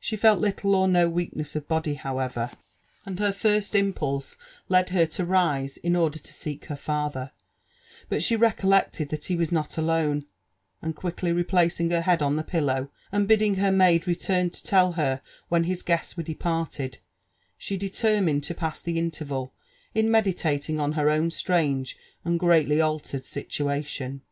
She 0.00 0.16
felt 0.16 0.40
little 0.40 0.74
or 0.74 0.88
no 0.88 1.10
weakness 1.10 1.54
of 1.54 1.68
body, 1.68 1.92
however, 1.92 2.50
and 3.04 3.18
her 3.18 3.32
first 3.32 3.74
impulse 3.74 4.32
S3<» 4.32 4.32
LiF£ 4.32 4.38
AND 4.38 4.46
*AD 4.46 4.48
VENTURES 4.48 4.64
OF 4.64 4.70
led 4.70 4.88
her 4.88 5.22
lo 5.24 5.28
rise,, 5.30 5.76
in 5.76 5.96
order 5.96 6.18
to 6.18 6.32
seek 6.32 6.64
her 6.64 6.76
father; 6.76 7.32
butshe 8.10 8.40
recollected 8.40 9.10
that 9.10 9.28
be 9.28 9.36
was 9.36 9.52
not 9.52 9.76
alone, 9.76 10.24
and 10.80 10.96
quickly 10.96 11.32
replacing 11.32 11.90
her 11.90 12.00
head 12.00 12.22
on 12.22 12.36
the 12.36 12.42
pillow^, 12.44 12.88
and 13.12 13.28
bidding 13.28 13.56
her 13.56 13.70
maid 13.70 14.06
return 14.08 14.48
to 14.48 14.62
tell 14.64 14.92
her 14.92 15.20
when 15.50 15.64
bis 15.64 15.82
guests 15.82 16.16
were 16.16 16.22
departed, 16.22 16.96
she 17.58 17.76
determined 17.76 18.44
to 18.44 18.54
pass 18.54 18.80
the 18.80 18.98
interval 18.98 19.52
in 19.94 20.06
ineditating 20.08 20.80
on 20.80 20.92
her 20.92 21.10
own 21.10 21.30
strange 21.30 21.94
and 22.24 22.40
greatly 22.40 22.80
altered 22.80 23.26
situation. 23.26 24.22